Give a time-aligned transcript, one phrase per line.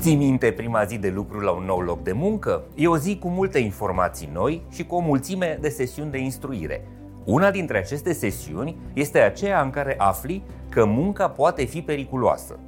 [0.00, 2.62] Ții minte prima zi de lucru la un nou loc de muncă?
[2.74, 6.86] E o zi cu multe informații noi și cu o mulțime de sesiuni de instruire.
[7.24, 12.58] Una dintre aceste sesiuni este aceea în care afli că munca poate fi periculoasă.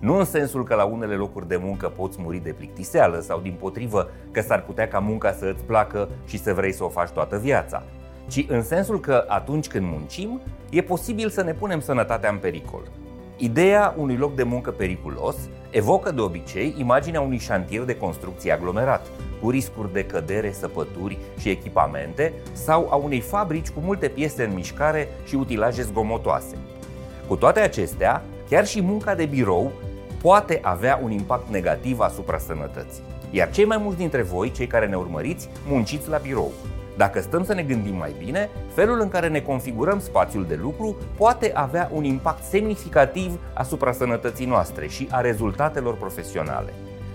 [0.00, 3.56] Nu în sensul că la unele locuri de muncă poți muri de plictiseală sau din
[3.58, 7.10] potrivă că s-ar putea ca munca să îți placă și să vrei să o faci
[7.10, 7.82] toată viața,
[8.28, 12.82] ci în sensul că atunci când muncim, e posibil să ne punem sănătatea în pericol.
[13.40, 15.36] Ideea unui loc de muncă periculos
[15.70, 19.06] evocă de obicei imaginea unui șantier de construcție aglomerat,
[19.42, 24.54] cu riscuri de cădere, săpături și echipamente, sau a unei fabrici cu multe piese în
[24.54, 26.56] mișcare și utilaje zgomotoase.
[27.28, 29.72] Cu toate acestea, chiar și munca de birou
[30.22, 33.02] poate avea un impact negativ asupra sănătății.
[33.30, 36.52] Iar cei mai mulți dintre voi, cei care ne urmăriți, munciți la birou.
[36.98, 40.96] Dacă stăm să ne gândim mai bine, felul în care ne configurăm spațiul de lucru
[41.16, 46.72] poate avea un impact semnificativ asupra sănătății noastre și a rezultatelor profesionale.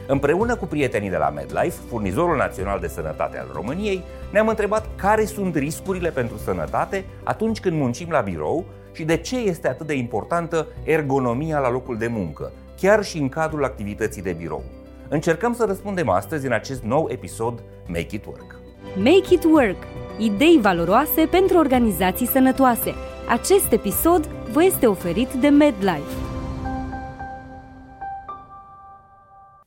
[0.08, 5.26] Împreună cu prietenii de la MedLife, furnizorul național de sănătate al României, ne-am întrebat care
[5.26, 9.94] sunt riscurile pentru sănătate atunci când muncim la birou și de ce este atât de
[9.94, 14.64] importantă ergonomia la locul de muncă, chiar și în cadrul activității de birou.
[15.08, 18.53] Încercăm să răspundem astăzi în acest nou episod Make It Work.
[18.96, 19.84] Make It Work.
[20.18, 22.94] Idei valoroase pentru organizații sănătoase.
[23.30, 26.16] Acest episod vă este oferit de MedLife.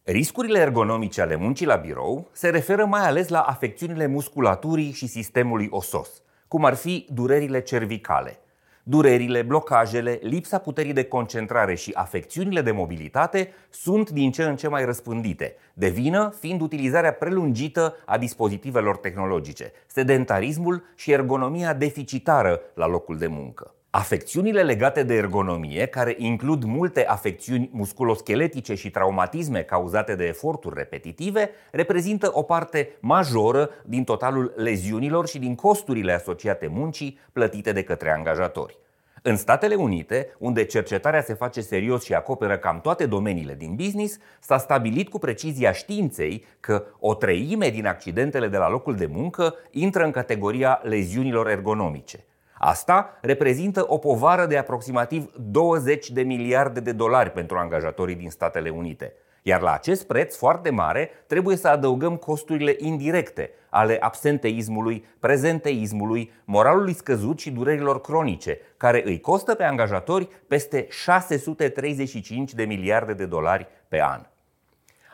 [0.02, 5.68] Riscurile ergonomice ale muncii la birou se referă mai ales la afecțiunile musculaturii și sistemului
[5.70, 8.40] osos, cum ar fi durerile cervicale–
[8.88, 14.68] Durerile, blocajele, lipsa puterii de concentrare și afecțiunile de mobilitate sunt din ce în ce
[14.68, 22.86] mai răspândite, de vină fiind utilizarea prelungită a dispozitivelor tehnologice, sedentarismul și ergonomia deficitară la
[22.86, 23.74] locul de muncă.
[23.98, 31.50] Afecțiunile legate de ergonomie, care includ multe afecțiuni musculoscheletice și traumatisme cauzate de eforturi repetitive,
[31.70, 38.10] reprezintă o parte majoră din totalul leziunilor și din costurile asociate muncii plătite de către
[38.10, 38.78] angajatori.
[39.22, 44.18] În Statele Unite, unde cercetarea se face serios și acoperă cam toate domeniile din business,
[44.40, 49.54] s-a stabilit cu precizia științei că o treime din accidentele de la locul de muncă
[49.70, 52.24] intră în categoria leziunilor ergonomice.
[52.58, 58.70] Asta reprezintă o povară de aproximativ 20 de miliarde de dolari pentru angajatorii din Statele
[58.70, 59.12] Unite.
[59.42, 66.94] Iar la acest preț foarte mare trebuie să adăugăm costurile indirecte ale absenteismului, prezenteismului, moralului
[66.94, 73.66] scăzut și durerilor cronice, care îi costă pe angajatori peste 635 de miliarde de dolari
[73.88, 74.20] pe an.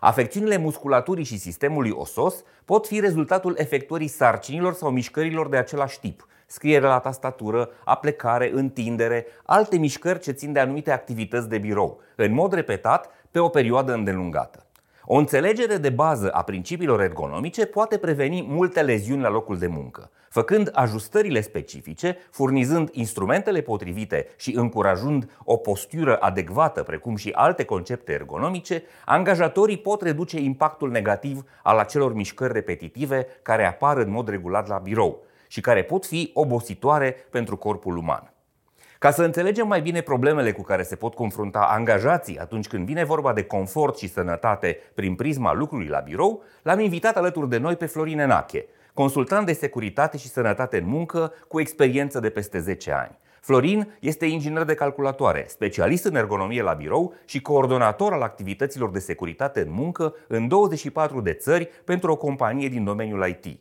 [0.00, 6.26] Afecțiunile musculaturii și sistemului osos pot fi rezultatul efectuării sarcinilor sau mișcărilor de același tip,
[6.52, 12.32] scriere la tastatură, aplecare, întindere, alte mișcări ce țin de anumite activități de birou, în
[12.32, 14.66] mod repetat, pe o perioadă îndelungată.
[15.04, 20.10] O înțelegere de bază a principiilor ergonomice poate preveni multe leziuni la locul de muncă,
[20.28, 28.12] făcând ajustările specifice, furnizând instrumentele potrivite și încurajând o postură adecvată, precum și alte concepte
[28.12, 34.68] ergonomice, angajatorii pot reduce impactul negativ al acelor mișcări repetitive care apar în mod regulat
[34.68, 38.32] la birou, și care pot fi obositoare pentru corpul uman.
[38.98, 43.04] Ca să înțelegem mai bine problemele cu care se pot confrunta angajații atunci când vine
[43.04, 47.76] vorba de confort și sănătate prin prisma lucrului la birou, l-am invitat alături de noi
[47.76, 52.92] pe Florin Enache, consultant de securitate și sănătate în muncă cu experiență de peste 10
[52.92, 53.18] ani.
[53.40, 58.98] Florin este inginer de calculatoare, specialist în ergonomie la birou și coordonator al activităților de
[58.98, 63.60] securitate în muncă în 24 de țări pentru o companie din domeniul IT.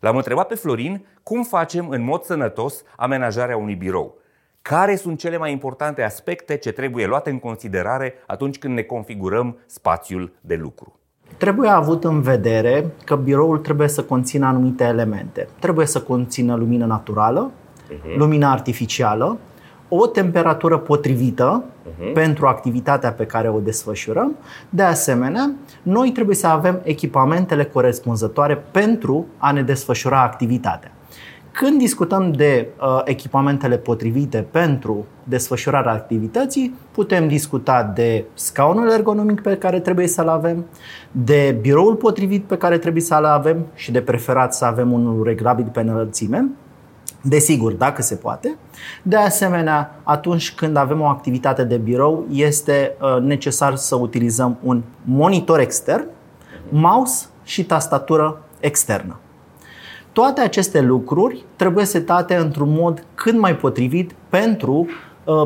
[0.00, 4.18] L-am întrebat pe Florin cum facem în mod sănătos amenajarea unui birou.
[4.62, 9.58] Care sunt cele mai importante aspecte ce trebuie luate în considerare atunci când ne configurăm
[9.66, 10.98] spațiul de lucru?
[11.36, 15.48] Trebuie avut în vedere că biroul trebuie să conțină anumite elemente.
[15.58, 18.16] Trebuie să conțină lumină naturală, uh-huh.
[18.16, 19.38] lumină artificială,
[19.88, 22.12] o temperatură potrivită uh-huh.
[22.14, 24.36] pentru activitatea pe care o desfășurăm.
[24.68, 25.52] De asemenea,
[25.82, 30.90] noi trebuie să avem echipamentele corespunzătoare pentru a ne desfășura activitatea.
[31.58, 39.56] Când discutăm de uh, echipamentele potrivite pentru desfășurarea activității, putem discuta de scaunul ergonomic pe
[39.56, 40.64] care trebuie să-l avem,
[41.10, 45.68] de biroul potrivit pe care trebuie să-l avem și de preferat să avem unul reglabil
[45.72, 46.48] pe înălțime,
[47.20, 48.56] Desigur, dacă se poate.
[49.02, 54.82] De asemenea, atunci când avem o activitate de birou, este uh, necesar să utilizăm un
[55.04, 56.06] monitor extern,
[56.68, 59.18] mouse și tastatură externă.
[60.12, 64.86] Toate aceste lucruri trebuie setate într-un mod cât mai potrivit pentru uh,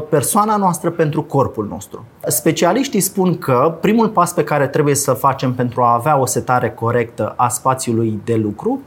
[0.09, 2.05] persoana noastră pentru corpul nostru.
[2.27, 6.71] Specialiștii spun că primul pas pe care trebuie să facem pentru a avea o setare
[6.71, 8.81] corectă a spațiului de lucru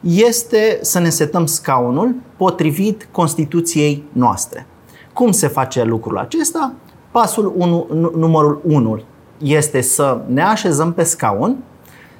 [0.00, 4.66] este să ne setăm scaunul potrivit constituției noastre.
[5.12, 6.72] Cum se face lucrul acesta?
[7.10, 7.86] Pasul 1,
[8.16, 9.02] numărul 1
[9.38, 11.56] este să ne așezăm pe scaun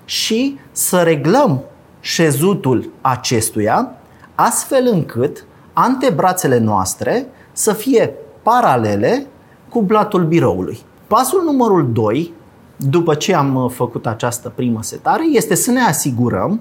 [0.05, 1.63] și să reglăm
[2.01, 3.91] șezutul acestuia
[4.35, 5.45] astfel încât
[5.83, 9.27] antebrațele noastre să fie paralele
[9.69, 10.79] cu blatul biroului.
[11.07, 12.33] Pasul numărul 2,
[12.77, 16.61] după ce am uh, făcut această primă setare, este să ne asigurăm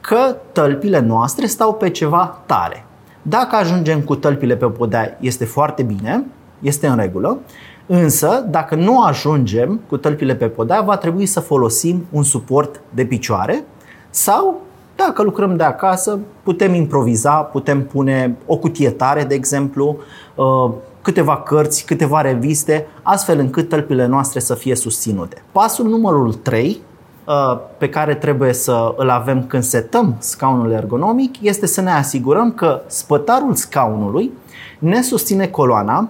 [0.00, 2.84] că tălpile noastre stau pe ceva tare.
[3.22, 6.24] Dacă ajungem cu tălpile pe podea, este foarte bine,
[6.60, 7.38] este în regulă,
[7.86, 13.04] însă dacă nu ajungem cu tălpile pe podea, va trebui să folosim un suport de
[13.04, 13.64] picioare
[14.10, 14.60] sau
[15.06, 19.96] dacă lucrăm de acasă, putem improviza, putem pune o cutie tare, de exemplu,
[20.34, 20.70] uh,
[21.02, 25.42] câteva cărți, câteva reviste, astfel încât tălpile noastre să fie susținute.
[25.52, 26.80] Pasul numărul 3
[27.24, 32.52] uh, pe care trebuie să îl avem când setăm scaunul ergonomic este să ne asigurăm
[32.52, 34.32] că spătarul scaunului
[34.78, 36.08] ne susține coloana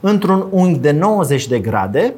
[0.00, 2.14] într-un unghi de 90 de grade,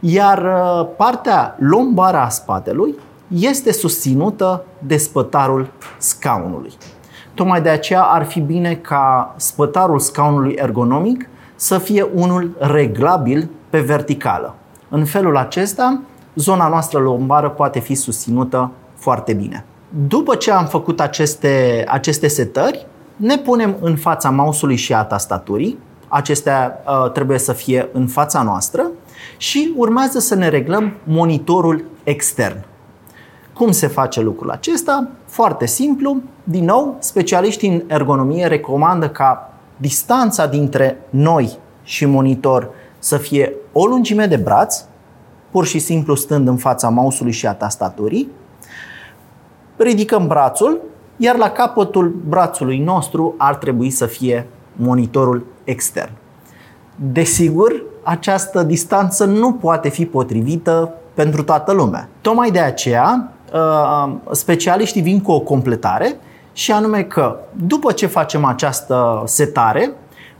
[0.00, 2.94] iar uh, partea lombară a spatelui
[3.28, 6.72] este susținută de spătarul scaunului.
[7.34, 13.80] Tocmai de aceea ar fi bine ca spătarul scaunului ergonomic să fie unul reglabil pe
[13.80, 14.54] verticală.
[14.88, 16.00] În felul acesta,
[16.34, 19.64] zona noastră lombară poate fi susținută foarte bine.
[20.08, 22.86] După ce am făcut aceste, aceste setări,
[23.16, 25.78] ne punem în fața mouse-ului și a tastaturii.
[26.08, 28.90] Acestea uh, trebuie să fie în fața noastră
[29.36, 32.64] și urmează să ne reglăm monitorul extern.
[33.58, 35.08] Cum se face lucrul acesta?
[35.26, 36.16] Foarte simplu.
[36.44, 43.86] Din nou, specialiștii în ergonomie recomandă ca distanța dintre noi și monitor să fie o
[43.86, 44.84] lungime de braț,
[45.50, 48.28] pur și simplu stând în fața mouse-ului și a tastaturii.
[49.76, 50.80] Ridicăm brațul,
[51.16, 56.12] iar la capătul brațului nostru ar trebui să fie monitorul extern.
[56.96, 62.08] Desigur, această distanță nu poate fi potrivită pentru toată lumea.
[62.20, 63.37] Tocmai de aceea, Uh,
[64.30, 66.16] specialiștii vin cu o completare
[66.52, 67.36] și anume că
[67.66, 69.92] după ce facem această setare,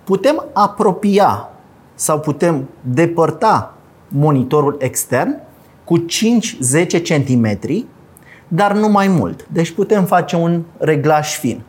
[0.04, 1.50] putem apropia
[1.94, 3.74] sau putem depărta
[4.08, 5.40] monitorul extern
[5.84, 6.04] cu 5-10
[7.02, 7.58] cm,
[8.48, 9.46] dar nu mai mult.
[9.52, 11.62] Deci putem face un reglaj fin.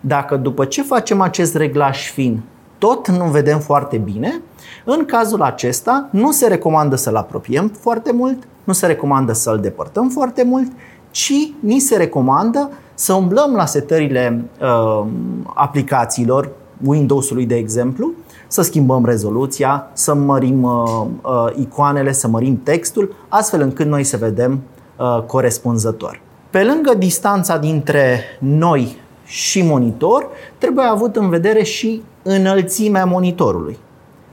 [0.00, 2.42] Dacă după ce facem acest reglaj fin
[2.78, 4.40] tot nu vedem foarte bine,
[4.84, 10.08] în cazul acesta nu se recomandă să-l apropiem foarte mult, nu se recomandă să-l depărtăm
[10.08, 10.72] foarte mult,
[11.10, 15.06] ci ni se recomandă să umblăm la setările uh,
[15.54, 16.50] aplicațiilor,
[16.84, 18.12] Windows-ului de exemplu,
[18.48, 24.16] să schimbăm rezoluția, să mărim uh, uh, icoanele, să mărim textul, astfel încât noi să
[24.16, 24.60] vedem
[24.96, 26.20] uh, corespunzător.
[26.50, 30.26] Pe lângă distanța dintre noi și monitor,
[30.58, 33.78] trebuie avut în vedere și înălțimea monitorului.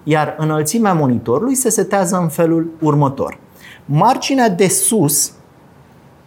[0.09, 3.39] Iar înălțimea monitorului se setează în felul următor.
[3.85, 5.31] Marginea de sus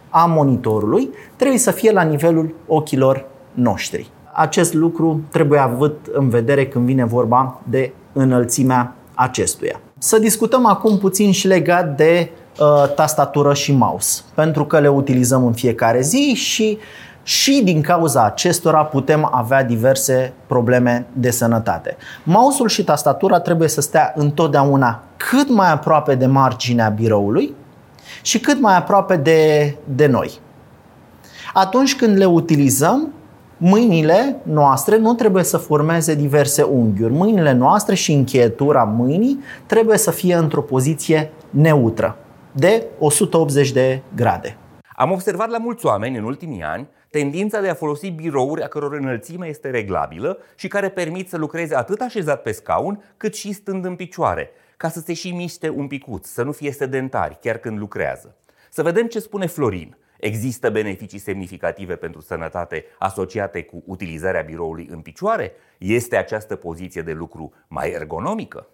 [0.09, 4.09] a monitorului trebuie să fie la nivelul ochilor noștri.
[4.33, 9.79] Acest lucru trebuie avut în vedere când vine vorba de înălțimea acestuia.
[9.97, 15.45] Să discutăm acum puțin și legat de uh, tastatură și mouse, pentru că le utilizăm
[15.45, 16.77] în fiecare zi și
[17.23, 21.97] și din cauza acestora putem avea diverse probleme de sănătate.
[22.23, 27.55] Mouse-ul și tastatura trebuie să stea întotdeauna cât mai aproape de marginea biroului
[28.21, 30.39] și cât mai aproape de, de noi.
[31.53, 33.13] Atunci când le utilizăm,
[33.57, 37.13] mâinile noastre nu trebuie să formeze diverse unghiuri.
[37.13, 42.17] Mâinile noastre și încheietura mâinii trebuie să fie într-o poziție neutră,
[42.51, 44.57] de 180 de grade.
[44.95, 48.93] Am observat la mulți oameni în ultimii ani tendința de a folosi birouri a căror
[48.93, 53.85] înălțime este reglabilă și care permit să lucreze atât așezat pe scaun, cât și stând
[53.85, 57.77] în picioare, ca să se și miște un picuț, să nu fie sedentari chiar când
[57.77, 58.35] lucrează.
[58.69, 59.97] Să vedem ce spune Florin.
[60.19, 65.51] Există beneficii semnificative pentru sănătate asociate cu utilizarea biroului în picioare?
[65.77, 68.67] Este această poziție de lucru mai ergonomică?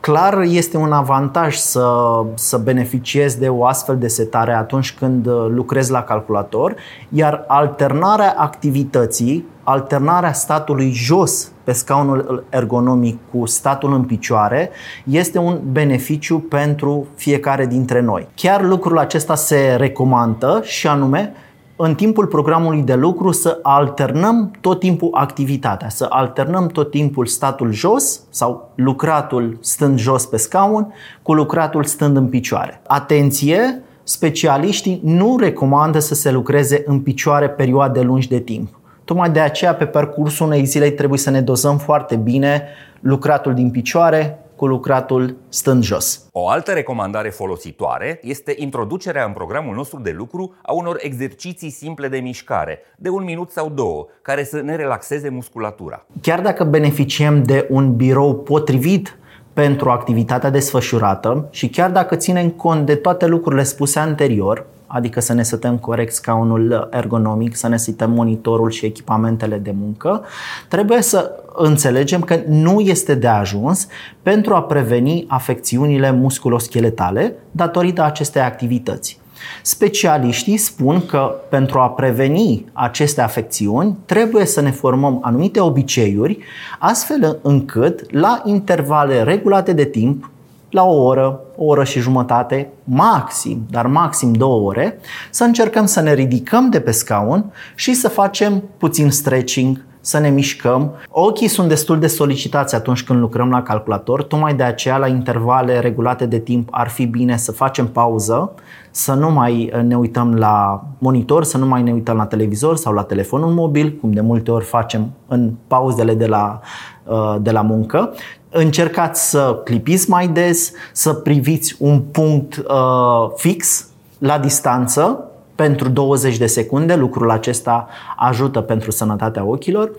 [0.00, 1.88] Clar este un avantaj să,
[2.34, 6.74] să beneficiezi de o astfel de setare atunci când uh, lucrezi la calculator,
[7.08, 14.70] iar alternarea activității, alternarea statului jos pe scaunul ergonomic cu statul în picioare
[15.04, 18.28] este un beneficiu pentru fiecare dintre noi.
[18.34, 21.32] Chiar lucrul acesta se recomandă și anume
[21.80, 27.72] în timpul programului de lucru să alternăm tot timpul activitatea, să alternăm tot timpul statul
[27.72, 32.80] jos sau lucratul stând jos pe scaun cu lucratul stând în picioare.
[32.86, 38.68] Atenție, specialiștii nu recomandă să se lucreze în picioare perioade lungi de timp.
[39.04, 42.62] Tocmai de aceea, pe parcursul unei zile, trebuie să ne dozăm foarte bine
[43.00, 46.28] lucratul din picioare cu lucratul stând jos.
[46.32, 52.08] O altă recomandare folositoare este introducerea în programul nostru de lucru a unor exerciții simple
[52.08, 56.06] de mișcare, de un minut sau două, care să ne relaxeze musculatura.
[56.20, 59.18] Chiar dacă beneficiem de un birou potrivit
[59.52, 65.32] pentru activitatea desfășurată și chiar dacă ținem cont de toate lucrurile spuse anterior, adică să
[65.32, 70.24] ne setăm corect scaunul ergonomic, să ne setăm monitorul și echipamentele de muncă,
[70.68, 73.86] trebuie să înțelegem că nu este de ajuns
[74.22, 79.20] pentru a preveni afecțiunile musculoscheletale datorită acestei activități.
[79.62, 86.38] Specialiștii spun că pentru a preveni aceste afecțiuni trebuie să ne formăm anumite obiceiuri
[86.78, 90.30] astfel încât la intervale regulate de timp,
[90.70, 94.98] la o oră, o oră și jumătate, maxim, dar maxim două ore,
[95.30, 100.28] să încercăm să ne ridicăm de pe scaun și să facem puțin stretching, să ne
[100.28, 100.94] mișcăm.
[101.10, 105.78] Ochii sunt destul de solicitați atunci când lucrăm la calculator, tocmai de aceea la intervale
[105.78, 108.52] regulate de timp ar fi bine să facem pauză,
[108.90, 112.92] să nu mai ne uităm la monitor, să nu mai ne uităm la televizor sau
[112.92, 116.60] la telefonul mobil, cum de multe ori facem în pauzele de la,
[117.04, 118.12] uh, de la muncă.
[118.50, 123.88] Încercați să clipiți mai des, să priviți un punct uh, fix
[124.18, 125.27] la distanță
[125.58, 126.94] pentru 20 de secunde.
[126.94, 129.90] Lucrul acesta ajută pentru sănătatea ochilor.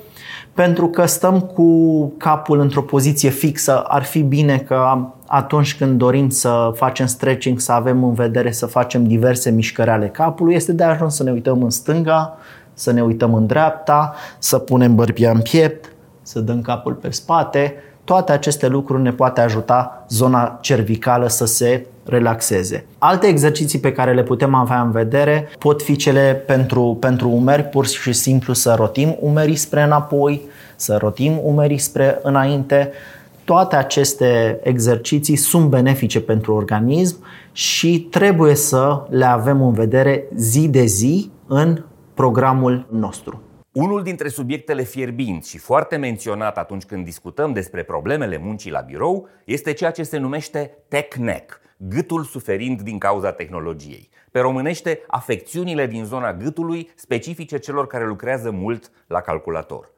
[0.54, 6.30] Pentru că stăm cu capul într-o poziție fixă, ar fi bine că atunci când dorim
[6.30, 10.84] să facem stretching, să avem în vedere să facem diverse mișcări ale capului, este de
[10.84, 12.38] ajuns să ne uităm în stânga,
[12.74, 17.74] să ne uităm în dreapta, să punem bărbia în piept, să dăm capul pe spate.
[18.10, 22.86] Toate aceste lucruri ne poate ajuta zona cervicală să se relaxeze.
[22.98, 27.64] Alte exerciții pe care le putem avea în vedere pot fi cele pentru, pentru umeri,
[27.64, 30.42] pur și simplu să rotim umerii spre înapoi,
[30.76, 32.92] să rotim umerii spre înainte.
[33.44, 40.68] Toate aceste exerciții sunt benefice pentru organism și trebuie să le avem în vedere zi
[40.68, 43.42] de zi în programul nostru.
[43.74, 49.28] Unul dintre subiectele fierbinți și foarte menționat atunci când discutăm despre problemele muncii la birou
[49.46, 54.10] este ceea ce se numește tech neck, gâtul suferind din cauza tehnologiei.
[54.32, 59.92] Pe românește, afecțiunile din zona gâtului specifice celor care lucrează mult la calculator.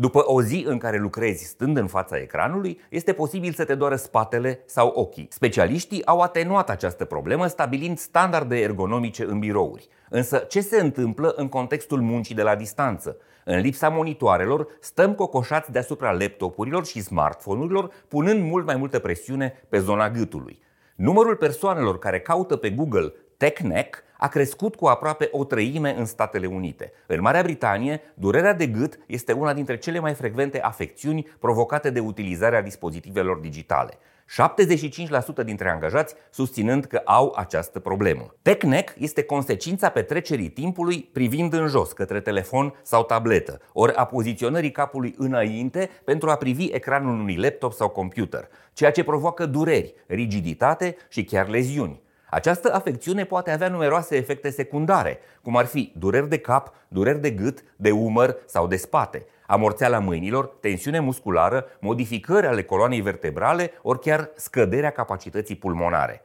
[0.00, 3.96] După o zi în care lucrezi stând în fața ecranului, este posibil să te doară
[3.96, 5.28] spatele sau ochii.
[5.30, 9.88] Specialiștii au atenuat această problemă stabilind standarde ergonomice în birouri.
[10.08, 13.16] Însă ce se întâmplă în contextul muncii de la distanță?
[13.44, 19.78] În lipsa monitoarelor, stăm cocoșați deasupra laptopurilor și smartphone-urilor, punând mult mai multă presiune pe
[19.78, 20.58] zona gâtului.
[20.96, 26.46] Numărul persoanelor care caută pe Google TechNeck a crescut cu aproape o treime în Statele
[26.46, 26.92] Unite.
[27.06, 32.00] În Marea Britanie, durerea de gât este una dintre cele mai frecvente afecțiuni provocate de
[32.00, 33.98] utilizarea dispozitivelor digitale.
[35.42, 38.34] 75% dintre angajați susținând că au această problemă.
[38.42, 44.70] TechNeck este consecința petrecerii timpului privind în jos către telefon sau tabletă, ori a poziționării
[44.70, 50.96] capului înainte pentru a privi ecranul unui laptop sau computer, ceea ce provoacă dureri, rigiditate
[51.08, 52.06] și chiar leziuni.
[52.30, 57.30] Această afecțiune poate avea numeroase efecte secundare, cum ar fi dureri de cap, dureri de
[57.30, 64.00] gât, de umăr sau de spate, amorțeala mâinilor, tensiune musculară, modificări ale coloanei vertebrale, ori
[64.00, 66.22] chiar scăderea capacității pulmonare.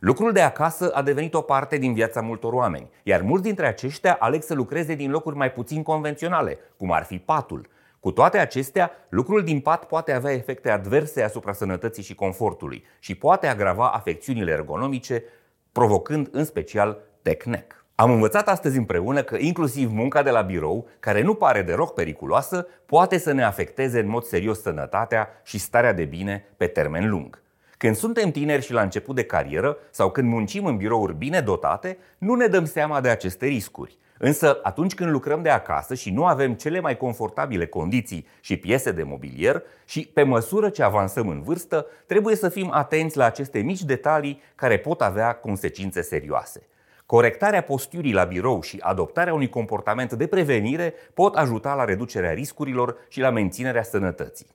[0.00, 4.16] Lucrul de acasă a devenit o parte din viața multor oameni, iar mulți dintre aceștia
[4.20, 7.68] aleg să lucreze din locuri mai puțin convenționale, cum ar fi patul.
[8.06, 13.14] Cu toate acestea, lucrul din pat poate avea efecte adverse asupra sănătății și confortului și
[13.14, 15.24] poate agrava afecțiunile ergonomice,
[15.72, 17.84] provocând în special tecnec.
[17.94, 22.66] Am învățat astăzi împreună că inclusiv munca de la birou, care nu pare deloc periculoasă,
[22.86, 27.42] poate să ne afecteze în mod serios sănătatea și starea de bine pe termen lung.
[27.76, 31.98] Când suntem tineri și la început de carieră sau când muncim în birouri bine dotate,
[32.18, 33.98] nu ne dăm seama de aceste riscuri.
[34.18, 38.92] Însă, atunci când lucrăm de acasă și nu avem cele mai confortabile condiții și piese
[38.92, 43.58] de mobilier și pe măsură ce avansăm în vârstă, trebuie să fim atenți la aceste
[43.58, 46.66] mici detalii care pot avea consecințe serioase.
[47.06, 52.96] Corectarea posturii la birou și adoptarea unui comportament de prevenire pot ajuta la reducerea riscurilor
[53.08, 54.46] și la menținerea sănătății.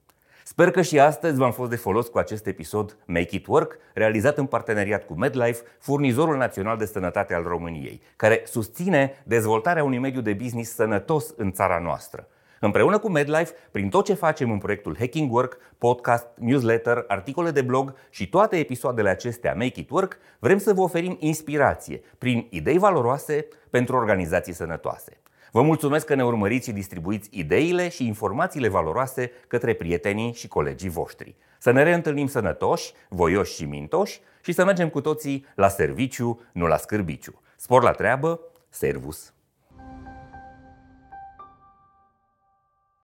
[0.52, 4.38] Sper că și astăzi v-am fost de folos cu acest episod Make It Work, realizat
[4.38, 10.22] în parteneriat cu MedLife, furnizorul național de sănătate al României, care susține dezvoltarea unui mediu
[10.22, 12.28] de business sănătos în țara noastră.
[12.60, 17.62] Împreună cu MedLife, prin tot ce facem în proiectul Hacking Work, podcast, newsletter, articole de
[17.62, 22.78] blog și toate episoadele acestea Make It Work, vrem să vă oferim inspirație prin idei
[22.78, 25.21] valoroase pentru organizații sănătoase.
[25.52, 30.90] Vă mulțumesc că ne urmăriți și distribuiți ideile și informațiile valoroase către prietenii și colegii
[30.90, 31.36] voștri.
[31.60, 36.68] Să ne reîntâlnim sănătoși, voioși și mintoși și să mergem cu toții la serviciu, nu
[36.68, 37.42] la scârbiciu.
[37.56, 38.40] Spor la treabă,
[38.70, 39.34] servus!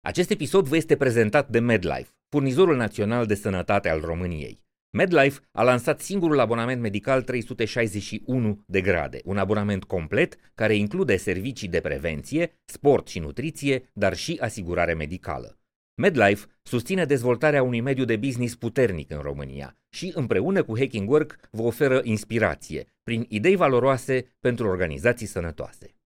[0.01, 4.66] Acest episod vă este prezentat de MedLife, furnizorul național de sănătate al României.
[4.97, 11.67] MedLife a lansat singurul abonament medical 361 de grade, un abonament complet care include servicii
[11.67, 15.59] de prevenție, sport și nutriție, dar și asigurare medicală.
[16.01, 21.39] MedLife susține dezvoltarea unui mediu de business puternic în România și, împreună cu Hacking Work,
[21.51, 25.95] vă oferă inspirație prin idei valoroase pentru organizații sănătoase.